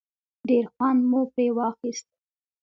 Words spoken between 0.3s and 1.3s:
ډېر خوند مو